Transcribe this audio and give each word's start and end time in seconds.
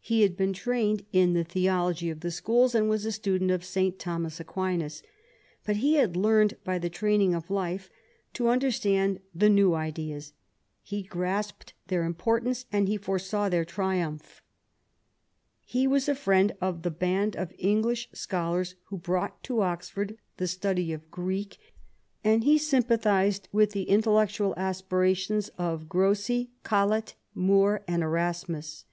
He 0.00 0.22
had 0.22 0.36
been 0.36 0.52
trained 0.52 1.06
in 1.12 1.34
the 1.34 1.44
theology 1.44 2.10
of 2.10 2.18
the 2.18 2.32
schools, 2.32 2.74
and 2.74 2.90
was 2.90 3.06
a 3.06 3.12
student 3.12 3.52
of 3.52 3.64
St. 3.64 3.96
Thomas 3.96 4.40
Aquinas; 4.40 5.04
but 5.64 5.76
he 5.76 5.94
had 5.94 6.16
learned 6.16 6.56
by 6.64 6.80
the 6.80 6.90
training 6.90 7.32
of 7.32 7.48
life 7.48 7.88
to 8.32 8.48
understand 8.48 9.20
the 9.32 9.48
new 9.48 9.74
ideas; 9.74 10.32
he 10.82 11.04
grasped 11.04 11.74
their 11.86 12.02
importance, 12.02 12.66
and 12.72 12.88
he 12.88 12.96
foresaw 12.96 13.48
their 13.48 13.64
triumpL 13.64 14.40
He 15.64 15.86
was 15.86 16.08
a 16.08 16.16
friend 16.16 16.56
of 16.60 16.82
the 16.82 16.90
band 16.90 17.36
of 17.36 17.52
English 17.56 18.08
scholars 18.12 18.74
who 18.86 18.98
brought 18.98 19.44
to 19.44 19.60
Oxford 19.60 20.18
the 20.38 20.48
study 20.48 20.92
of 20.92 21.08
Greek, 21.12 21.56
and 22.24 22.42
he 22.42 22.58
sympathised 22.58 23.48
with 23.52 23.70
the 23.70 23.84
intellectual 23.88 24.54
aspirations 24.56 25.50
of 25.50 25.88
Grocyn, 25.88 26.48
Colet, 26.64 27.14
More, 27.32 27.84
and 27.86 28.02
Erasmus. 28.02 28.84